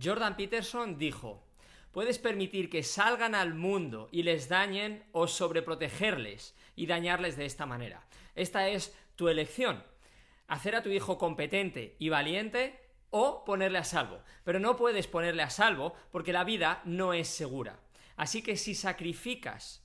[0.00, 1.42] Jordan Peterson dijo,
[1.92, 7.66] puedes permitir que salgan al mundo y les dañen o sobreprotegerles y dañarles de esta
[7.66, 8.06] manera.
[8.34, 9.84] Esta es tu elección.
[10.48, 14.22] Hacer a tu hijo competente y valiente o ponerle a salvo.
[14.44, 17.78] Pero no puedes ponerle a salvo porque la vida no es segura.
[18.16, 19.82] Así que si sacrificas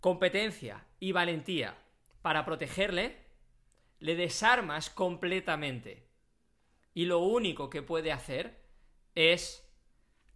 [0.00, 1.76] competencia y valentía
[2.22, 3.16] para protegerle,
[4.00, 6.06] le desarmas completamente.
[6.94, 8.57] Y lo único que puede hacer
[9.18, 9.68] es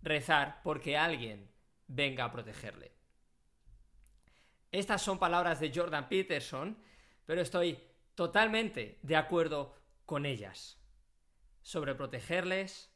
[0.02, 1.48] rezar porque alguien
[1.86, 2.90] venga a protegerle.
[4.72, 6.76] Estas son palabras de Jordan Peterson,
[7.24, 7.78] pero estoy
[8.16, 10.80] totalmente de acuerdo con ellas.
[11.60, 12.90] Sobre protegerles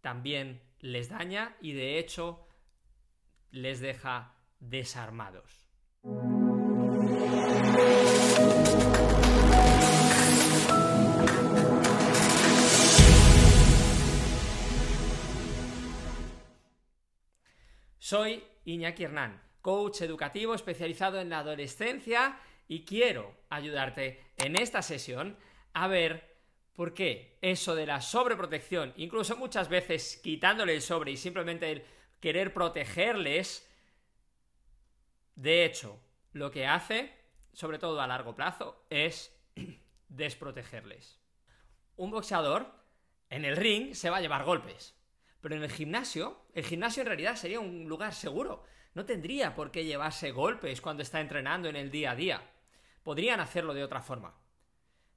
[0.00, 2.48] también les daña y de hecho
[3.52, 5.68] les deja desarmados.
[18.04, 25.38] Soy Iñaki Hernán, coach educativo especializado en la adolescencia y quiero ayudarte en esta sesión
[25.72, 26.36] a ver
[26.74, 31.82] por qué eso de la sobreprotección, incluso muchas veces quitándole el sobre y simplemente
[32.20, 33.66] querer protegerles,
[35.34, 35.98] de hecho,
[36.34, 37.10] lo que hace,
[37.54, 39.34] sobre todo a largo plazo, es
[40.10, 41.22] desprotegerles.
[41.96, 42.70] Un boxeador
[43.30, 44.94] en el ring se va a llevar golpes.
[45.44, 48.64] Pero en el gimnasio, el gimnasio en realidad sería un lugar seguro.
[48.94, 52.42] No tendría por qué llevarse golpes cuando está entrenando en el día a día.
[53.02, 54.34] Podrían hacerlo de otra forma.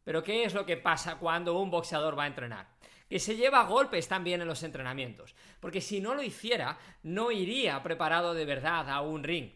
[0.03, 2.67] Pero ¿qué es lo que pasa cuando un boxeador va a entrenar?
[3.09, 5.33] Que se lleva golpes también en los entrenamientos.
[5.61, 9.53] Porque si no lo hiciera, no iría preparado de verdad a un ring.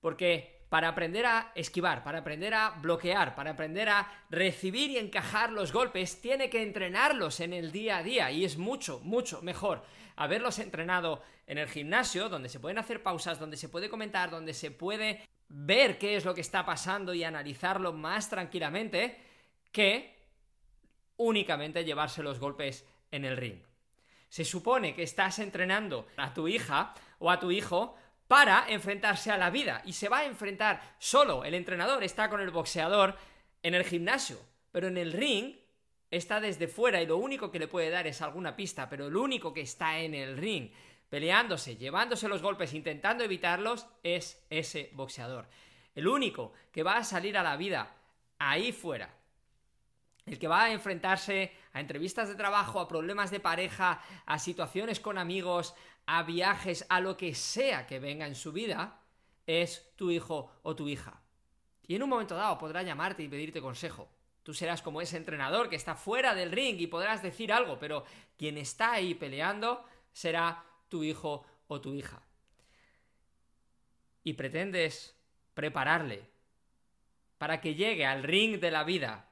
[0.00, 5.50] Porque para aprender a esquivar, para aprender a bloquear, para aprender a recibir y encajar
[5.52, 9.82] los golpes, tiene que entrenarlos en el día a día y es mucho, mucho mejor
[10.16, 14.52] haberlos entrenado en el gimnasio, donde se pueden hacer pausas, donde se puede comentar, donde
[14.52, 19.16] se puede ver qué es lo que está pasando y analizarlo más tranquilamente,
[19.72, 20.18] que
[21.16, 23.60] únicamente llevarse los golpes en el ring.
[24.28, 27.96] Se supone que estás entrenando a tu hija o a tu hijo
[28.28, 31.44] para enfrentarse a la vida y se va a enfrentar solo.
[31.44, 33.16] El entrenador está con el boxeador
[33.62, 34.38] en el gimnasio,
[34.70, 35.56] pero en el ring
[36.10, 39.16] está desde fuera y lo único que le puede dar es alguna pista, pero el
[39.16, 40.70] único que está en el ring
[41.08, 45.48] peleándose, llevándose los golpes, intentando evitarlos, es ese boxeador.
[45.94, 47.96] El único que va a salir a la vida
[48.38, 49.10] ahí fuera,
[50.26, 55.00] el que va a enfrentarse a entrevistas de trabajo, a problemas de pareja, a situaciones
[55.00, 55.74] con amigos,
[56.06, 59.00] a viajes, a lo que sea que venga en su vida,
[59.46, 61.22] es tu hijo o tu hija.
[61.86, 64.10] Y en un momento dado podrá llamarte y pedirte consejo.
[64.42, 68.04] Tú serás como ese entrenador que está fuera del ring y podrás decir algo, pero
[68.36, 72.22] quien está ahí peleando será tu hijo o tu hija.
[74.24, 75.16] Y pretendes
[75.54, 76.28] prepararle
[77.38, 79.30] para que llegue al ring de la vida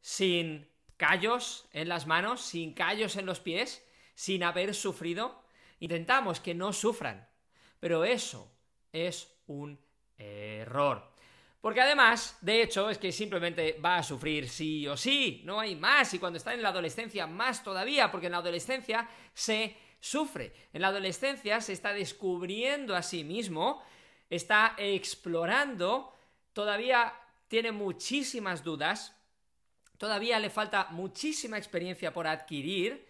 [0.00, 3.82] sin callos en las manos, sin callos en los pies,
[4.14, 5.42] sin haber sufrido,
[5.80, 7.26] Intentamos que no sufran,
[7.78, 8.50] pero eso
[8.92, 9.78] es un
[10.16, 11.12] error.
[11.60, 15.76] Porque además, de hecho, es que simplemente va a sufrir sí o sí, no hay
[15.76, 20.52] más, y cuando está en la adolescencia más todavía, porque en la adolescencia se sufre,
[20.72, 23.82] en la adolescencia se está descubriendo a sí mismo,
[24.30, 26.12] está explorando,
[26.52, 27.12] todavía
[27.48, 29.16] tiene muchísimas dudas,
[29.98, 33.06] todavía le falta muchísima experiencia por adquirir,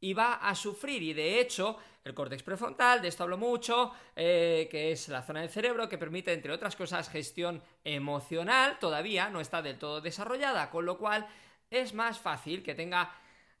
[0.00, 4.68] y va a sufrir, y de hecho el córtex prefrontal, de esto hablo mucho, eh,
[4.70, 9.40] que es la zona del cerebro que permite, entre otras cosas, gestión emocional, todavía no
[9.40, 11.28] está del todo desarrollada, con lo cual
[11.70, 13.12] es más fácil que tenga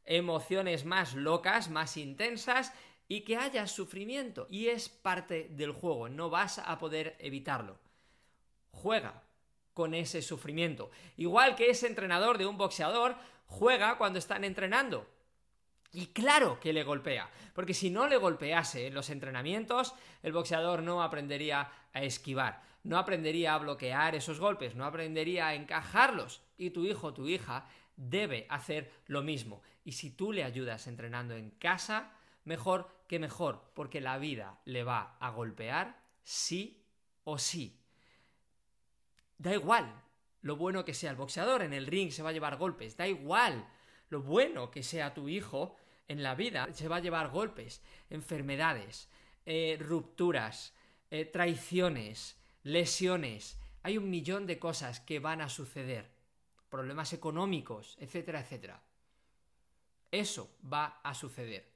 [0.06, 2.72] emociones más locas, más intensas
[3.06, 4.46] y que haya sufrimiento.
[4.50, 7.78] Y es parte del juego, no vas a poder evitarlo.
[8.72, 9.22] Juega
[9.80, 10.90] con ese sufrimiento.
[11.16, 15.06] Igual que ese entrenador de un boxeador juega cuando están entrenando
[15.90, 20.82] y claro que le golpea, porque si no le golpease en los entrenamientos, el boxeador
[20.82, 26.42] no aprendería a esquivar, no aprendería a bloquear esos golpes, no aprendería a encajarlos.
[26.58, 27.66] Y tu hijo tu hija
[27.96, 29.62] debe hacer lo mismo.
[29.82, 32.12] Y si tú le ayudas entrenando en casa,
[32.44, 36.84] mejor que mejor, porque la vida le va a golpear sí
[37.24, 37.79] o sí.
[39.40, 39.90] Da igual
[40.42, 43.08] lo bueno que sea el boxeador, en el ring se va a llevar golpes, da
[43.08, 43.66] igual
[44.10, 45.76] lo bueno que sea tu hijo,
[46.08, 49.08] en la vida se va a llevar golpes, enfermedades,
[49.46, 50.74] eh, rupturas,
[51.10, 53.58] eh, traiciones, lesiones.
[53.82, 56.10] Hay un millón de cosas que van a suceder.
[56.68, 58.82] Problemas económicos, etcétera, etcétera.
[60.10, 61.66] Eso va a suceder.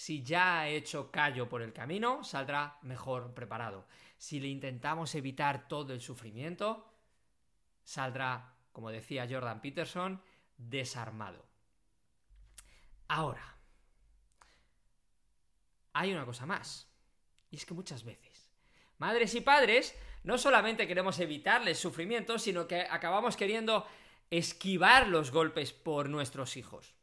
[0.00, 3.86] Si ya ha hecho callo por el camino, saldrá mejor preparado.
[4.16, 6.90] Si le intentamos evitar todo el sufrimiento,
[7.84, 10.22] saldrá, como decía Jordan Peterson,
[10.56, 11.44] desarmado.
[13.08, 13.58] Ahora,
[15.92, 16.88] hay una cosa más.
[17.50, 18.48] Y es que muchas veces,
[18.96, 23.86] madres y padres, no solamente queremos evitarles sufrimiento, sino que acabamos queriendo
[24.30, 26.94] esquivar los golpes por nuestros hijos.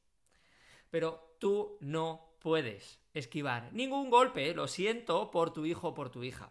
[0.90, 6.24] Pero tú no puedes esquivar ningún golpe, lo siento, por tu hijo o por tu
[6.24, 6.50] hija.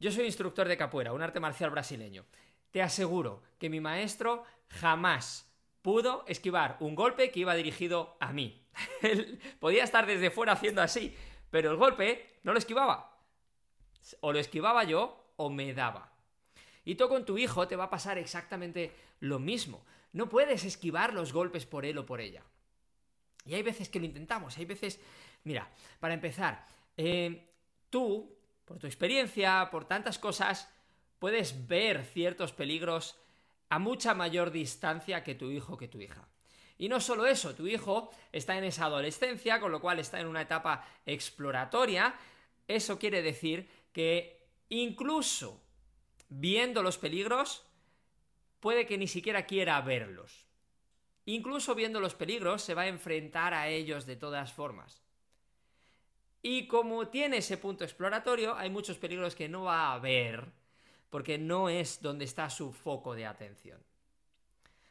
[0.00, 2.24] Yo soy instructor de capoeira, un arte marcial brasileño.
[2.72, 5.48] Te aseguro que mi maestro jamás
[5.80, 8.66] pudo esquivar un golpe que iba dirigido a mí.
[9.00, 11.16] Él podía estar desde fuera haciendo así,
[11.48, 13.20] pero el golpe no lo esquivaba.
[14.22, 16.10] O lo esquivaba yo o me daba.
[16.84, 19.86] Y tú con tu hijo te va a pasar exactamente lo mismo.
[20.12, 22.42] No puedes esquivar los golpes por él o por ella.
[23.46, 25.00] Y hay veces que lo intentamos, hay veces...
[25.44, 25.70] Mira,
[26.00, 26.64] para empezar,
[26.96, 27.48] eh,
[27.88, 30.68] tú, por tu experiencia, por tantas cosas,
[31.18, 33.16] puedes ver ciertos peligros
[33.68, 36.28] a mucha mayor distancia que tu hijo que tu hija.
[36.78, 40.26] Y no solo eso, tu hijo está en esa adolescencia, con lo cual está en
[40.26, 42.14] una etapa exploratoria.
[42.68, 45.62] Eso quiere decir que incluso
[46.28, 47.64] viendo los peligros,
[48.60, 50.45] puede que ni siquiera quiera verlos.
[51.26, 55.02] Incluso viendo los peligros, se va a enfrentar a ellos de todas formas.
[56.40, 60.52] Y como tiene ese punto exploratorio, hay muchos peligros que no va a ver
[61.10, 63.82] porque no es donde está su foco de atención.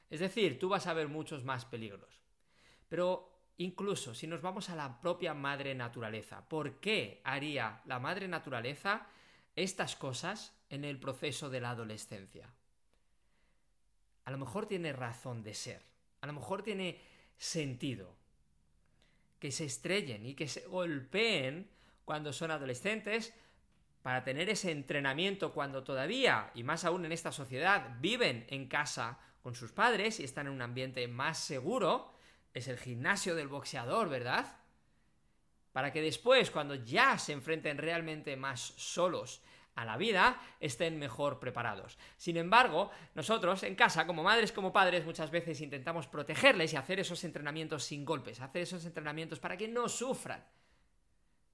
[0.09, 2.21] Es decir, tú vas a ver muchos más peligros.
[2.89, 8.27] Pero incluso si nos vamos a la propia madre naturaleza, ¿por qué haría la madre
[8.27, 9.07] naturaleza
[9.55, 12.53] estas cosas en el proceso de la adolescencia?
[14.25, 15.83] A lo mejor tiene razón de ser,
[16.25, 16.99] a lo mejor tiene
[17.37, 18.15] sentido
[19.39, 21.69] que se estrellen y que se golpeen
[22.03, 23.31] cuando son adolescentes
[24.01, 29.19] para tener ese entrenamiento cuando todavía, y más aún en esta sociedad, viven en casa
[29.43, 32.11] con sus padres y están en un ambiente más seguro,
[32.55, 34.57] es el gimnasio del boxeador, ¿verdad?
[35.73, 39.43] Para que después, cuando ya se enfrenten realmente más solos
[39.75, 41.97] a la vida, estén mejor preparados.
[42.17, 46.99] Sin embargo, nosotros en casa, como madres, como padres, muchas veces intentamos protegerles y hacer
[46.99, 50.43] esos entrenamientos sin golpes, hacer esos entrenamientos para que no sufran.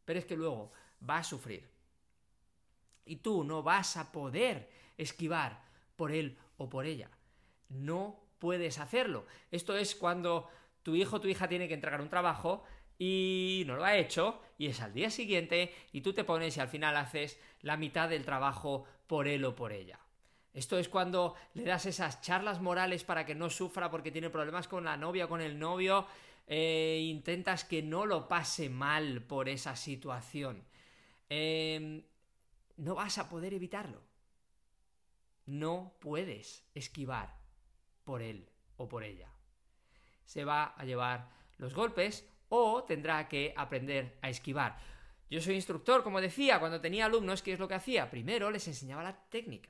[0.06, 0.72] Pero es que luego
[1.08, 1.70] va a sufrir
[3.06, 5.64] y tú no vas a poder esquivar
[5.96, 7.10] por él o por ella.
[7.70, 9.26] No puedes hacerlo.
[9.50, 10.48] Esto es cuando
[10.84, 12.64] tu hijo o tu hija tiene que entregar un trabajo
[13.04, 16.60] y no lo ha hecho y es al día siguiente y tú te pones y
[16.60, 20.00] al final haces la mitad del trabajo por él o por ella.
[20.54, 24.68] Esto es cuando le das esas charlas morales para que no sufra porque tiene problemas
[24.68, 26.06] con la novia o con el novio,
[26.46, 30.64] e intentas que no lo pase mal por esa situación.
[31.28, 32.04] Eh,
[32.78, 34.04] no vas a poder evitarlo.
[35.48, 37.36] No puedes esquivar
[38.04, 39.34] por él o por ella.
[40.24, 44.78] Se va a llevar los golpes o tendrá que aprender a esquivar.
[45.30, 48.12] Yo soy instructor, como decía, cuando tenía alumnos, ¿qué es lo que hacía?
[48.12, 49.70] Primero les enseñaba la técnica.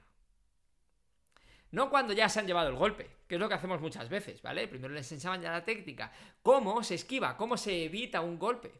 [1.69, 4.41] No cuando ya se han llevado el golpe, que es lo que hacemos muchas veces,
[4.41, 4.67] ¿vale?
[4.67, 6.11] Primero les enseñaban ya la técnica.
[6.41, 8.73] Cómo se esquiva, cómo se evita un golpe,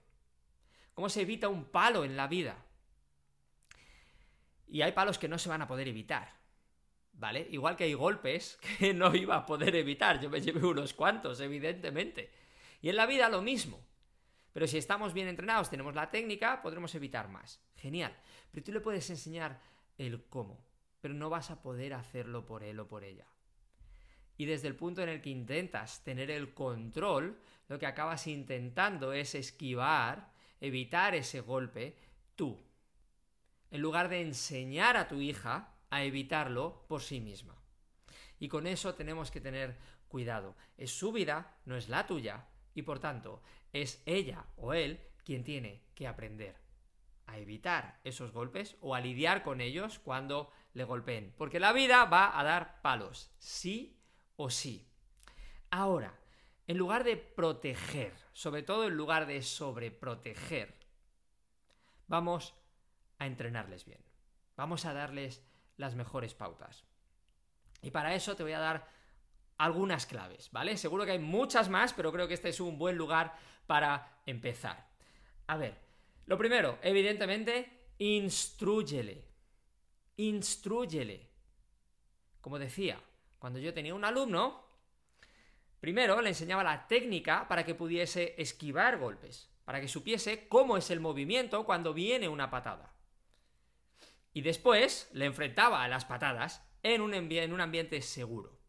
[0.95, 2.57] cómo se evita un palo en la vida.
[4.67, 6.41] Y hay palos que no se van a poder evitar.
[7.13, 7.47] ¿Vale?
[7.51, 10.19] Igual que hay golpes que no iba a poder evitar.
[10.19, 12.31] Yo me llevé unos cuantos, evidentemente.
[12.81, 13.90] Y en la vida lo mismo.
[14.53, 17.61] Pero si estamos bien entrenados, tenemos la técnica, podremos evitar más.
[17.75, 18.15] Genial.
[18.51, 19.61] Pero tú le puedes enseñar
[19.97, 20.65] el cómo.
[20.99, 23.25] Pero no vas a poder hacerlo por él o por ella.
[24.37, 29.13] Y desde el punto en el que intentas tener el control, lo que acabas intentando
[29.13, 31.95] es esquivar, evitar ese golpe,
[32.35, 32.59] tú
[33.71, 37.55] en lugar de enseñar a tu hija a evitarlo por sí misma.
[38.37, 39.77] Y con eso tenemos que tener
[40.07, 40.55] cuidado.
[40.77, 43.41] Es su vida, no es la tuya, y por tanto
[43.73, 46.55] es ella o él quien tiene que aprender
[47.25, 51.33] a evitar esos golpes o a lidiar con ellos cuando le golpeen.
[51.37, 53.97] Porque la vida va a dar palos, sí
[54.35, 54.87] o sí.
[55.69, 56.19] Ahora,
[56.67, 60.75] en lugar de proteger, sobre todo en lugar de sobreproteger,
[62.07, 62.53] vamos
[63.17, 64.03] a entrenarles bien.
[64.57, 65.43] Vamos a darles
[65.77, 66.85] las mejores pautas.
[67.81, 68.87] Y para eso te voy a dar
[69.63, 70.77] algunas claves, ¿vale?
[70.77, 73.37] Seguro que hay muchas más, pero creo que este es un buen lugar
[73.67, 74.89] para empezar.
[75.47, 75.77] A ver,
[76.25, 79.27] lo primero, evidentemente, instruyele.
[80.17, 81.29] Instruyele.
[82.41, 82.99] Como decía,
[83.39, 84.65] cuando yo tenía un alumno,
[85.79, 90.89] primero le enseñaba la técnica para que pudiese esquivar golpes para que supiese cómo es
[90.91, 92.93] el movimiento cuando viene una patada.
[94.33, 98.59] Y después le enfrentaba a las patadas en un, en un ambiente seguro.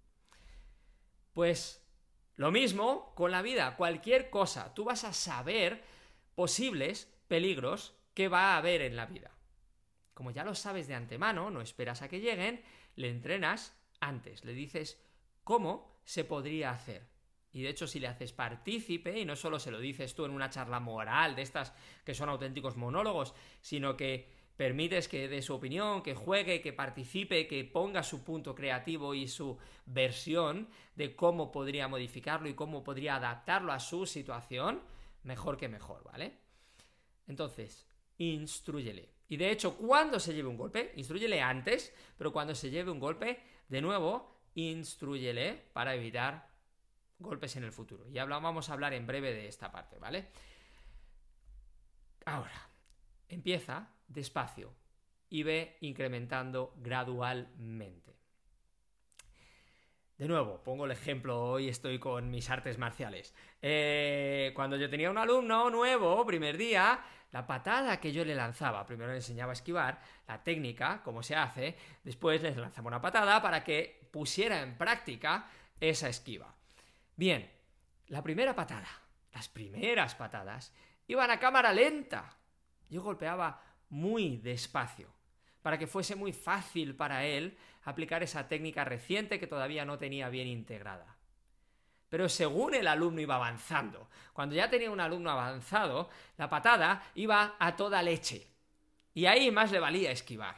[1.33, 1.83] Pues
[2.37, 5.83] lo mismo con la vida, cualquier cosa, tú vas a saber
[6.35, 9.31] posibles peligros que va a haber en la vida.
[10.15, 12.63] Como ya lo sabes de antemano, no esperas a que lleguen,
[12.97, 15.01] le entrenas antes, le dices
[15.45, 17.09] cómo se podría hacer.
[17.53, 20.31] Y de hecho, si le haces partícipe, y no solo se lo dices tú en
[20.31, 21.75] una charla moral de estas
[22.05, 27.49] que son auténticos monólogos, sino que permites que dé su opinión, que juegue, que participe,
[27.49, 33.17] que ponga su punto creativo y su versión de cómo podría modificarlo y cómo podría
[33.17, 34.81] adaptarlo a su situación,
[35.25, 36.39] mejor que mejor, ¿vale?
[37.27, 37.89] Entonces,
[38.19, 39.09] instruyele.
[39.29, 43.01] Y de hecho, cuando se lleve un golpe, instruyele antes, pero cuando se lleve un
[43.01, 46.53] golpe, de nuevo, instruyele para evitar
[47.19, 48.09] golpes en el futuro.
[48.09, 50.29] Y vamos a hablar en breve de esta parte, ¿vale?
[52.27, 52.69] Ahora,
[53.29, 54.75] empieza despacio
[55.29, 58.13] y ve incrementando gradualmente.
[60.19, 63.35] De nuevo, pongo el ejemplo, hoy estoy con mis artes marciales.
[63.61, 67.01] Eh, cuando yo tenía un alumno nuevo, primer día,
[67.33, 71.35] la patada que yo le lanzaba, primero le enseñaba a esquivar, la técnica, cómo se
[71.35, 75.49] hace, después le lanzaba una patada para que pusiera en práctica
[75.81, 76.55] esa esquiva.
[77.17, 77.51] Bien,
[78.09, 78.89] la primera patada,
[79.33, 80.75] las primeras patadas,
[81.09, 82.37] iban a cámara lenta.
[82.91, 83.61] Yo golpeaba
[83.93, 85.09] muy despacio,
[85.61, 90.31] para que fuese muy fácil para él aplicar esa técnica reciente que todavía no tenía
[90.31, 91.17] bien integrada.
[92.09, 96.09] Pero según el alumno iba avanzando, cuando ya tenía un alumno avanzado,
[96.39, 98.49] la patada iba a toda leche.
[99.13, 100.57] Y ahí más le valía esquivar.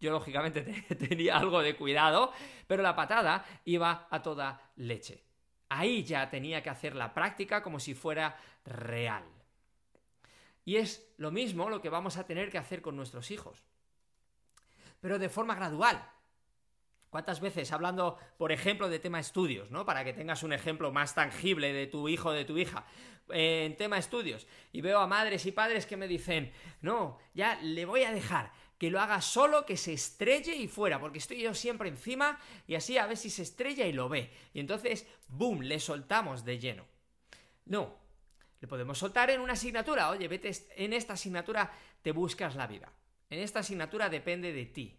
[0.00, 0.62] Yo lógicamente
[1.08, 2.32] tenía algo de cuidado,
[2.66, 5.22] pero la patada iba a toda leche.
[5.68, 9.33] Ahí ya tenía que hacer la práctica como si fuera real.
[10.64, 13.62] Y es lo mismo lo que vamos a tener que hacer con nuestros hijos.
[15.00, 16.10] Pero de forma gradual.
[17.10, 19.84] ¿Cuántas veces, hablando, por ejemplo, de tema estudios, ¿no?
[19.84, 22.86] Para que tengas un ejemplo más tangible de tu hijo o de tu hija,
[23.28, 27.84] en tema estudios, y veo a madres y padres que me dicen, no, ya le
[27.84, 31.54] voy a dejar que lo haga solo, que se estrelle y fuera, porque estoy yo
[31.54, 34.30] siempre encima y así a ver si se estrella y lo ve.
[34.52, 36.84] Y entonces, ¡boom!, le soltamos de lleno.
[37.64, 37.96] No,
[38.64, 40.08] le podemos soltar en una asignatura.
[40.08, 42.90] Oye, vete en esta asignatura, te buscas la vida.
[43.28, 44.98] En esta asignatura depende de ti.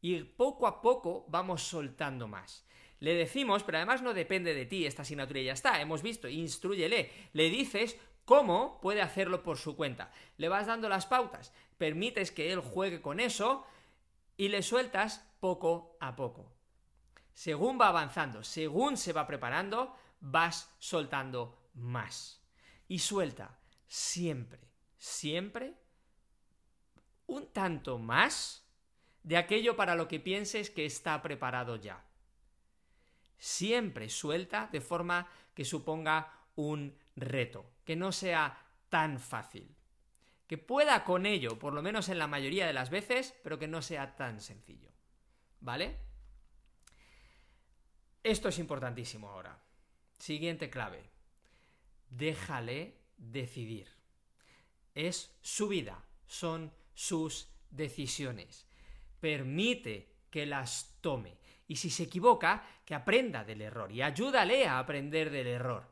[0.00, 2.64] Y poco a poco vamos soltando más.
[3.00, 5.80] Le decimos, pero además no depende de ti esta asignatura ya está.
[5.80, 7.10] Hemos visto, instruyele.
[7.32, 10.12] Le dices cómo puede hacerlo por su cuenta.
[10.36, 13.66] Le vas dando las pautas, permites que él juegue con eso
[14.36, 16.52] y le sueltas poco a poco.
[17.32, 22.42] Según va avanzando, según se va preparando, vas soltando más.
[22.88, 24.60] Y suelta siempre,
[24.96, 25.74] siempre
[27.26, 28.66] un tanto más
[29.22, 32.04] de aquello para lo que pienses que está preparado ya.
[33.38, 39.74] Siempre suelta de forma que suponga un reto, que no sea tan fácil.
[40.46, 43.66] Que pueda con ello, por lo menos en la mayoría de las veces, pero que
[43.66, 44.90] no sea tan sencillo.
[45.60, 45.98] ¿Vale?
[48.22, 49.58] Esto es importantísimo ahora.
[50.18, 51.13] Siguiente clave
[52.16, 53.88] déjale decidir.
[54.94, 58.66] Es su vida, son sus decisiones.
[59.20, 61.36] Permite que las tome.
[61.66, 65.88] Y si se equivoca, que aprenda del error y ayúdale a aprender del error.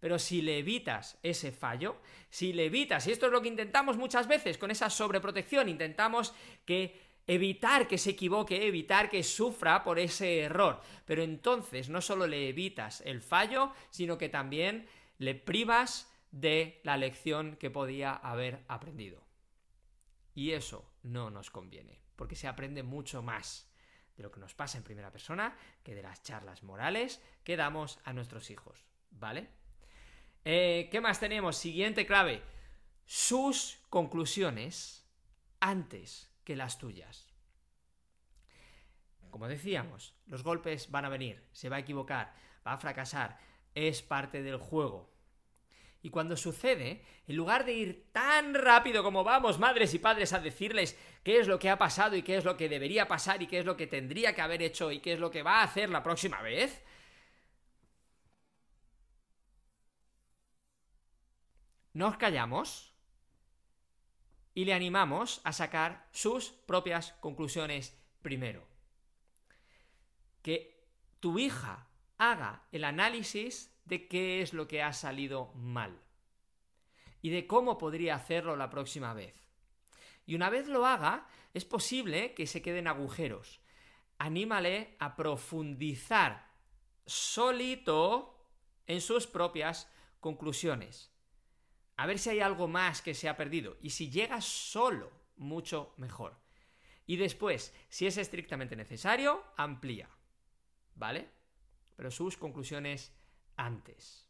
[0.00, 1.96] Pero si le evitas ese fallo,
[2.28, 6.34] si le evitas, y esto es lo que intentamos muchas veces con esa sobreprotección, intentamos
[6.64, 10.80] que evitar que se equivoque, evitar que sufra por ese error.
[11.04, 14.86] Pero entonces no solo le evitas el fallo, sino que también
[15.18, 19.24] le privas de la lección que podía haber aprendido.
[20.34, 23.72] Y eso no nos conviene, porque se aprende mucho más
[24.16, 27.98] de lo que nos pasa en primera persona que de las charlas morales que damos
[28.04, 28.84] a nuestros hijos.
[29.10, 29.48] ¿Vale?
[30.44, 31.56] Eh, ¿Qué más tenemos?
[31.56, 32.42] Siguiente clave.
[33.04, 35.06] Sus conclusiones
[35.60, 37.32] antes que las tuyas.
[39.30, 42.34] Como decíamos, los golpes van a venir, se va a equivocar,
[42.66, 43.38] va a fracasar,
[43.76, 45.08] es parte del juego.
[46.02, 50.40] Y cuando sucede, en lugar de ir tan rápido como vamos, madres y padres, a
[50.40, 53.46] decirles qué es lo que ha pasado y qué es lo que debería pasar y
[53.46, 55.64] qué es lo que tendría que haber hecho y qué es lo que va a
[55.64, 56.82] hacer la próxima vez,
[61.92, 62.94] nos callamos
[64.54, 68.66] y le animamos a sacar sus propias conclusiones primero.
[70.40, 70.86] Que
[71.20, 71.85] tu hija
[72.18, 76.02] haga el análisis de qué es lo que ha salido mal.
[77.22, 79.34] y de cómo podría hacerlo la próxima vez.
[80.26, 83.60] Y una vez lo haga, es posible que se queden agujeros.
[84.18, 86.52] Anímale a profundizar
[87.04, 88.36] solito
[88.86, 91.10] en sus propias conclusiones.
[91.96, 93.76] A ver si hay algo más que se ha perdido.
[93.80, 96.38] Y si llega solo, mucho mejor.
[97.06, 100.08] Y después, si es estrictamente necesario, amplía.
[100.94, 101.35] ¿Vale?
[101.96, 103.12] Pero sus conclusiones
[103.56, 104.28] antes.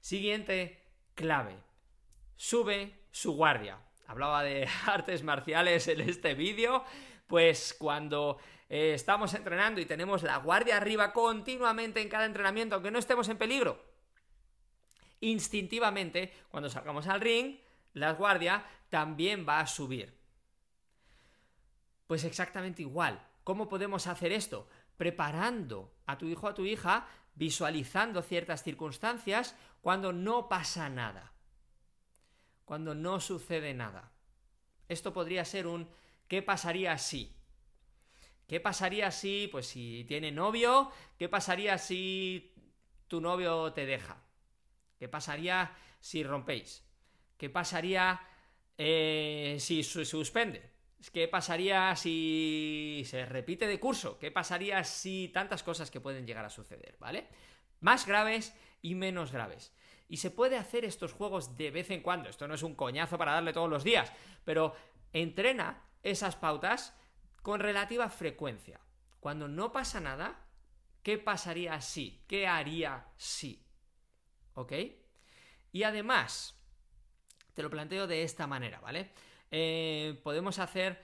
[0.00, 1.56] Siguiente clave.
[2.36, 3.78] Sube su guardia.
[4.06, 6.84] Hablaba de artes marciales en este vídeo.
[7.26, 12.90] Pues cuando eh, estamos entrenando y tenemos la guardia arriba continuamente en cada entrenamiento, aunque
[12.90, 13.82] no estemos en peligro,
[15.20, 17.58] instintivamente, cuando salgamos al ring,
[17.94, 20.16] la guardia también va a subir.
[22.06, 23.24] Pues exactamente igual.
[23.42, 24.68] ¿Cómo podemos hacer esto?
[24.96, 31.32] Preparando a tu hijo o a tu hija, visualizando ciertas circunstancias cuando no pasa nada.
[32.64, 34.12] Cuando no sucede nada.
[34.88, 35.88] Esto podría ser un
[36.28, 37.36] ¿qué pasaría si?
[38.46, 40.90] ¿Qué pasaría si, pues si tiene novio?
[41.18, 42.54] ¿Qué pasaría si
[43.08, 44.22] tu novio te deja?
[44.98, 46.84] ¿Qué pasaría si rompéis?
[47.36, 48.20] ¿Qué pasaría
[48.78, 50.75] eh, si se suspende?
[51.10, 54.18] ¿Qué pasaría si se repite de curso?
[54.18, 57.28] ¿Qué pasaría si tantas cosas que pueden llegar a suceder, ¿vale?
[57.80, 59.72] Más graves y menos graves.
[60.08, 62.28] Y se puede hacer estos juegos de vez en cuando.
[62.28, 64.12] Esto no es un coñazo para darle todos los días,
[64.44, 64.74] pero
[65.12, 66.94] entrena esas pautas
[67.42, 68.80] con relativa frecuencia.
[69.20, 70.44] Cuando no pasa nada,
[71.02, 72.22] ¿qué pasaría si?
[72.28, 73.64] ¿Qué haría si?
[74.54, 74.72] ¿Ok?
[75.72, 76.58] Y además,
[77.54, 79.12] te lo planteo de esta manera, ¿vale?
[79.50, 81.02] Eh, podemos hacer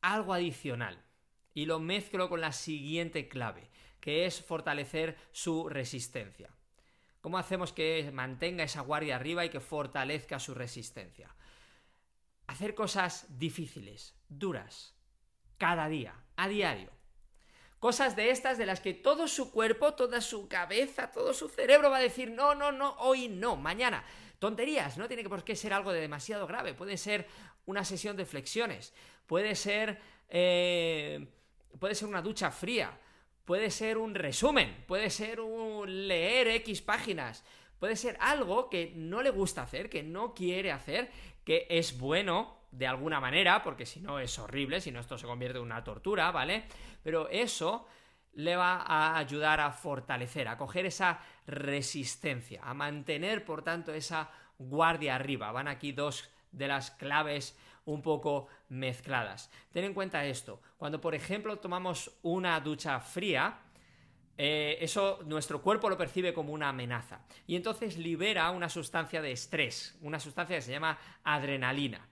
[0.00, 1.02] algo adicional
[1.54, 6.50] y lo mezclo con la siguiente clave, que es fortalecer su resistencia.
[7.20, 11.34] ¿Cómo hacemos que mantenga esa guardia arriba y que fortalezca su resistencia?
[12.46, 14.94] Hacer cosas difíciles, duras,
[15.58, 16.90] cada día, a diario.
[17.80, 21.90] Cosas de estas de las que todo su cuerpo, toda su cabeza, todo su cerebro
[21.90, 24.04] va a decir, no, no, no, hoy no, mañana.
[24.38, 27.26] Tonterías, no tiene por qué ser algo de demasiado grave, puede ser
[27.66, 28.94] una sesión de flexiones,
[29.26, 29.98] puede ser,
[30.28, 31.26] eh,
[31.78, 32.96] puede ser una ducha fría,
[33.44, 37.44] puede ser un resumen, puede ser un leer X páginas,
[37.80, 41.10] puede ser algo que no le gusta hacer, que no quiere hacer,
[41.44, 45.26] que es bueno de alguna manera, porque si no es horrible, si no esto se
[45.26, 46.64] convierte en una tortura, ¿vale?
[47.02, 47.86] Pero eso
[48.34, 54.30] le va a ayudar a fortalecer, a coger esa resistencia, a mantener, por tanto, esa
[54.58, 55.52] guardia arriba.
[55.52, 59.50] Van aquí dos de las claves un poco mezcladas.
[59.72, 63.58] Ten en cuenta esto, cuando por ejemplo tomamos una ducha fría,
[64.36, 69.32] eh, eso nuestro cuerpo lo percibe como una amenaza y entonces libera una sustancia de
[69.32, 72.07] estrés, una sustancia que se llama adrenalina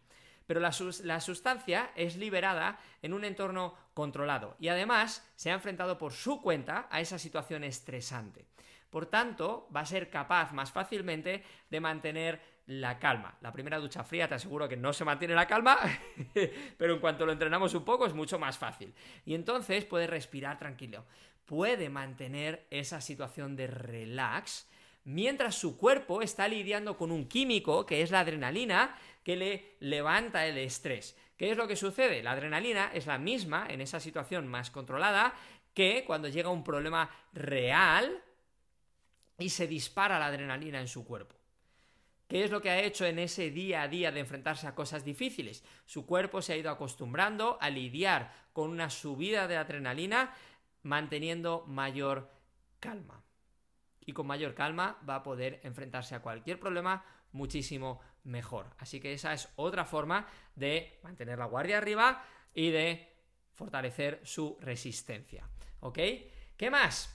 [0.46, 6.12] pero la, sustancia es liberada en un entorno controlado y además se ha enfrentado por
[6.12, 8.46] su cuenta a esa situación estresante.
[8.90, 13.36] Por tanto, va a ser capaz más fácilmente de mantener la calma.
[13.40, 15.78] La primera ducha fría te aseguro que no se mantiene la calma,
[16.78, 18.94] pero en cuanto lo entrenamos un poco es mucho más fácil.
[19.24, 21.04] Y entonces puede respirar tranquilo,
[21.44, 24.68] puede mantener esa situación de relax
[25.06, 30.46] mientras su cuerpo está lidiando con un químico que es la adrenalina que le levanta
[30.46, 31.16] el estrés.
[31.36, 32.22] ¿Qué es lo que sucede?
[32.22, 35.34] La adrenalina es la misma en esa situación más controlada
[35.74, 38.20] que cuando llega un problema real
[39.38, 41.36] y se dispara la adrenalina en su cuerpo.
[42.26, 45.04] ¿Qué es lo que ha hecho en ese día a día de enfrentarse a cosas
[45.04, 45.62] difíciles?
[45.84, 50.34] Su cuerpo se ha ido acostumbrando a lidiar con una subida de adrenalina
[50.82, 52.28] manteniendo mayor
[52.80, 53.25] calma
[54.06, 58.66] y con mayor calma va a poder enfrentarse a cualquier problema muchísimo mejor.
[58.78, 63.12] Así que esa es otra forma de mantener la guardia arriba y de
[63.52, 65.48] fortalecer su resistencia.
[65.80, 65.98] ¿Ok?
[66.56, 67.12] ¿Qué más?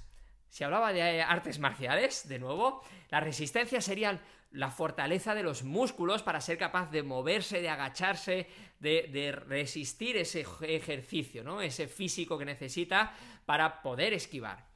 [0.49, 6.23] Si hablaba de artes marciales, de nuevo, la resistencia sería la fortaleza de los músculos
[6.23, 8.49] para ser capaz de moverse, de agacharse,
[8.79, 11.61] de, de, resistir ese ejercicio, ¿no?
[11.61, 13.13] Ese físico que necesita
[13.45, 14.67] para poder esquivar.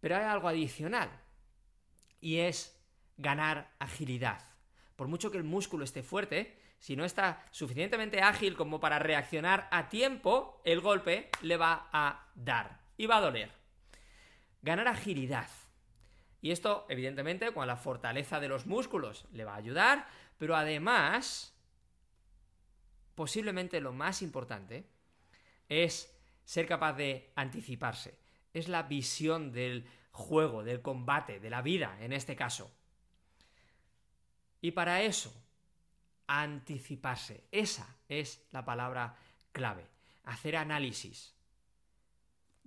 [0.00, 1.10] Pero hay algo adicional
[2.20, 2.78] y es
[3.16, 4.44] ganar agilidad.
[4.96, 9.68] Por mucho que el músculo esté fuerte, si no está suficientemente ágil como para reaccionar
[9.70, 13.50] a tiempo, el golpe le va a dar y va a doler.
[14.62, 15.48] Ganar agilidad.
[16.40, 21.52] Y esto, evidentemente, con la fortaleza de los músculos le va a ayudar, pero además,
[23.16, 24.88] posiblemente lo más importante
[25.68, 28.18] es ser capaz de anticiparse.
[28.54, 32.72] Es la visión del juego, del combate, de la vida en este caso.
[34.60, 35.32] Y para eso,
[36.26, 37.44] anticiparse.
[37.50, 39.16] Esa es la palabra
[39.52, 39.86] clave.
[40.24, 41.34] Hacer análisis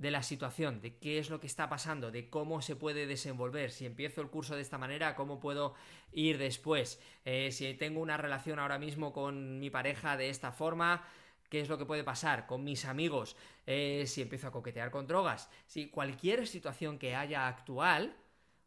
[0.01, 3.69] de la situación, de qué es lo que está pasando, de cómo se puede desenvolver,
[3.69, 5.75] si empiezo el curso de esta manera, cómo puedo
[6.11, 11.05] ir después, eh, si tengo una relación ahora mismo con mi pareja de esta forma,
[11.51, 13.35] qué es lo que puede pasar con mis amigos,
[13.67, 18.15] eh, si empiezo a coquetear con drogas, si cualquier situación que haya actual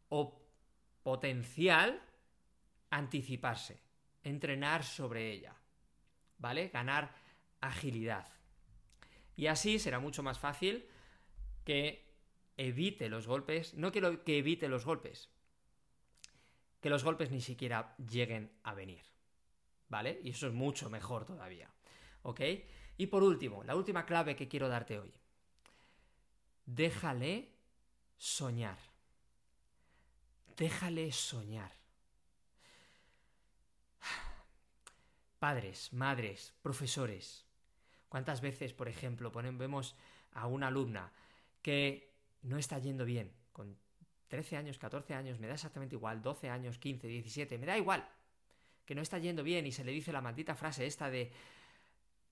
[0.09, 0.39] o
[1.01, 1.99] potencial,
[2.91, 3.81] anticiparse,
[4.23, 5.55] entrenar sobre ella,
[6.37, 6.69] ¿vale?
[6.69, 7.15] Ganar
[7.59, 8.27] agilidad.
[9.35, 10.85] Y así será mucho más fácil
[11.63, 12.05] que
[12.55, 15.31] evite los golpes, no que, que evite los golpes,
[16.81, 19.01] que los golpes ni siquiera lleguen a venir,
[19.89, 20.19] ¿vale?
[20.23, 21.74] Y eso es mucho mejor todavía.
[22.25, 22.41] ¿Ok?
[22.97, 25.13] Y por último, la última clave que quiero darte hoy.
[26.65, 27.51] Déjale
[28.17, 28.79] soñar.
[30.57, 31.71] Déjale soñar.
[35.37, 37.45] Padres, madres, profesores.
[38.09, 39.95] ¿Cuántas veces, por ejemplo, vemos
[40.31, 41.11] a una alumna
[41.61, 42.11] que
[42.41, 43.77] no está yendo bien, con
[44.29, 48.09] 13 años, 14 años, me da exactamente igual, 12 años, 15, 17, me da igual,
[48.83, 51.31] que no está yendo bien y se le dice la maldita frase esta de,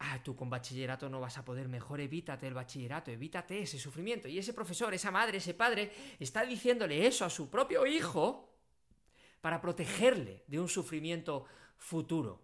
[0.04, 4.28] ah, tú con bachillerato no vas a poder, mejor evítate el bachillerato, evítate ese sufrimiento.
[4.28, 8.50] Y ese profesor, esa madre, ese padre, está diciéndole eso a su propio hijo
[9.42, 11.46] para protegerle de un sufrimiento
[11.78, 12.42] futuro.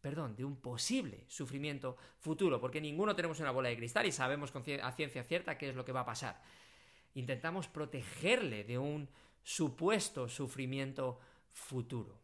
[0.00, 4.52] Perdón, de un posible sufrimiento futuro, porque ninguno tenemos una bola de cristal y sabemos
[4.54, 6.40] a ciencia cierta qué es lo que va a pasar.
[7.14, 9.08] Intentamos protegerle de un
[9.42, 11.18] supuesto sufrimiento
[11.52, 12.20] futuro.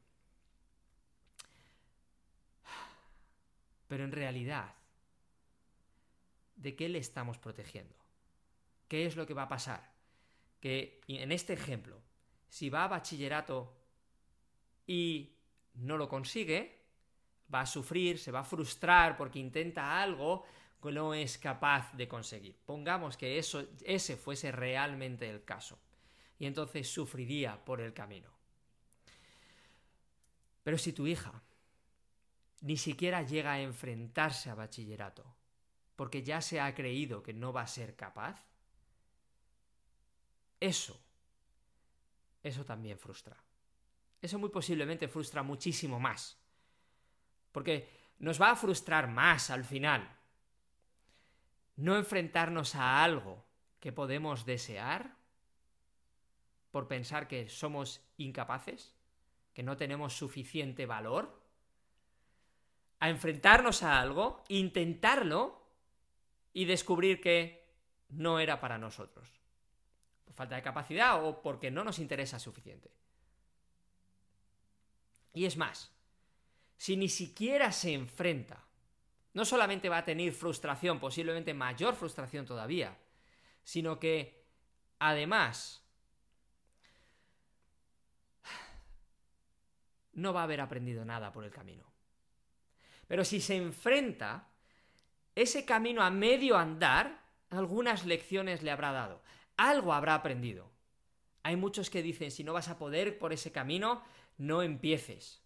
[3.95, 4.75] Pero en realidad,
[6.57, 7.95] ¿de qué le estamos protegiendo?
[8.89, 9.89] ¿Qué es lo que va a pasar?
[10.59, 12.03] Que en este ejemplo,
[12.49, 13.73] si va a bachillerato
[14.85, 15.37] y
[15.75, 16.77] no lo consigue,
[17.55, 20.45] va a sufrir, se va a frustrar porque intenta algo
[20.83, 22.59] que no es capaz de conseguir.
[22.67, 25.79] Pongamos que eso, ese fuese realmente el caso.
[26.41, 28.33] Y entonces sufriría por el camino.
[30.65, 31.45] Pero si tu hija
[32.65, 35.37] ni siquiera llega a enfrentarse a bachillerato,
[35.97, 38.43] porque ya se ha creído que no va a ser capaz,
[40.59, 40.99] eso,
[42.43, 43.37] eso también frustra.
[44.23, 46.39] Eso muy posiblemente frustra muchísimo más.
[47.53, 47.87] Porque
[48.21, 50.17] nos va a frustrar más al final
[51.77, 53.45] no enfrentarnos a algo
[53.79, 55.19] que podemos desear
[56.71, 58.95] por pensar que somos incapaces,
[59.53, 61.44] que no tenemos suficiente valor
[63.05, 65.61] a enfrentarnos a algo, intentarlo
[66.55, 67.69] y descubrir que
[68.09, 69.29] no era para nosotros.
[70.25, 72.91] Por falta de capacidad o porque no nos interesa suficiente.
[75.35, 75.93] Y es más,
[76.79, 78.65] si ni siquiera se enfrenta,
[79.35, 82.97] no solamente va a tener frustración, posiblemente mayor frustración todavía,
[83.65, 84.47] sino que
[84.99, 85.85] además
[90.15, 91.94] no va a haber aprendido nada por el camino.
[93.07, 94.49] Pero si se enfrenta,
[95.35, 99.23] ese camino a medio andar, algunas lecciones le habrá dado.
[99.57, 100.71] Algo habrá aprendido.
[101.43, 104.03] Hay muchos que dicen, si no vas a poder por ese camino,
[104.39, 105.43] no empieces.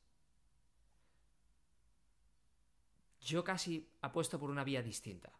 [3.21, 5.33] Yo casi apuesto por una vía distinta.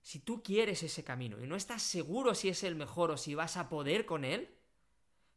[0.00, 3.34] Si tú quieres ese camino y no estás seguro si es el mejor o si
[3.34, 4.54] vas a poder con él,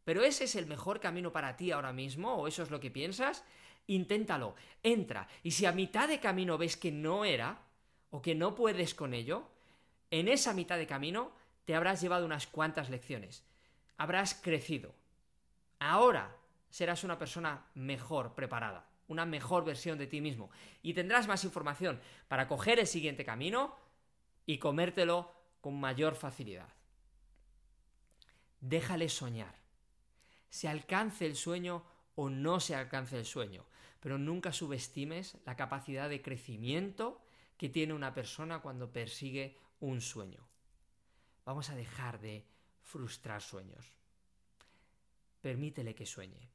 [0.03, 2.89] pero ese es el mejor camino para ti ahora mismo, o eso es lo que
[2.89, 3.43] piensas,
[3.87, 5.27] inténtalo, entra.
[5.43, 7.61] Y si a mitad de camino ves que no era,
[8.11, 9.49] o que no puedes con ello,
[10.11, 11.31] en esa mitad de camino
[11.65, 13.43] te habrás llevado unas cuantas lecciones.
[13.97, 14.93] Habrás crecido.
[15.79, 16.35] Ahora
[16.69, 20.51] serás una persona mejor preparada, una mejor versión de ti mismo.
[20.81, 23.75] Y tendrás más información para coger el siguiente camino
[24.45, 26.69] y comértelo con mayor facilidad.
[28.59, 29.55] Déjale soñar.
[30.49, 31.83] Se alcance el sueño
[32.15, 33.65] o no se alcance el sueño
[34.01, 37.21] pero nunca subestimes la capacidad de crecimiento
[37.55, 40.45] que tiene una persona cuando persigue un sueño.
[41.45, 42.43] Vamos a dejar de
[42.81, 43.93] frustrar sueños.
[45.39, 46.49] Permítele que sueñe.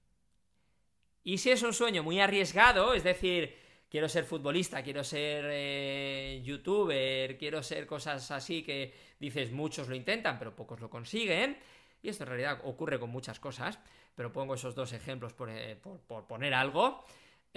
[1.23, 3.57] Y si es un sueño muy arriesgado, es decir,
[3.88, 9.95] quiero ser futbolista, quiero ser eh, youtuber, quiero ser cosas así que dices muchos lo
[9.95, 11.59] intentan, pero pocos lo consiguen,
[12.03, 13.79] y esto en realidad ocurre con muchas cosas,
[14.16, 17.05] pero pongo esos dos ejemplos por, eh, por poner algo,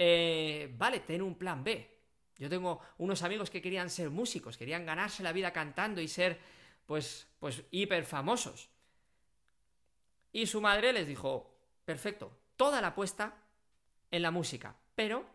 [0.02, 1.98] eh, vale, ten un plan B.
[2.38, 6.38] Yo tengo unos amigos que querían ser músicos, querían ganarse la vida cantando y ser,
[6.86, 8.70] pues, pues, hiper famosos.
[10.32, 13.36] Y su madre les dijo, perfecto, toda la apuesta
[14.10, 15.26] en la música, pero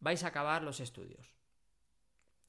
[0.00, 1.32] vais a acabar los estudios.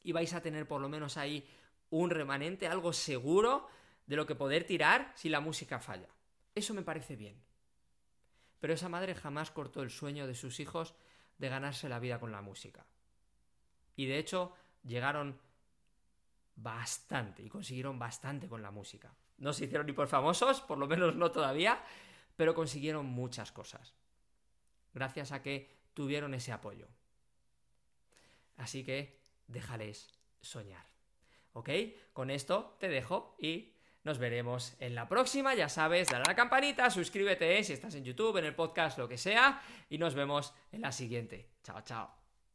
[0.03, 1.47] Y vais a tener por lo menos ahí
[1.89, 3.69] un remanente, algo seguro
[4.07, 6.09] de lo que poder tirar si la música falla.
[6.53, 7.48] Eso me parece bien.
[8.60, 10.95] Pero esa madre jamás cortó el sueño de sus hijos
[11.38, 12.86] de ganarse la vida con la música.
[13.95, 15.39] Y de hecho llegaron
[16.56, 19.13] bastante y consiguieron bastante con la música.
[19.38, 21.82] No se hicieron ni por famosos, por lo menos no todavía,
[22.36, 23.93] pero consiguieron muchas cosas.
[24.93, 26.88] Gracias a que tuvieron ese apoyo.
[28.58, 30.86] Así que déjales soñar.
[31.54, 31.69] ¿Ok?
[32.13, 35.55] Con esto te dejo y nos veremos en la próxima.
[35.55, 39.07] Ya sabes, dale a la campanita, suscríbete si estás en YouTube, en el podcast, lo
[39.07, 39.62] que sea.
[39.89, 41.49] Y nos vemos en la siguiente.
[41.63, 42.18] Chao, chao.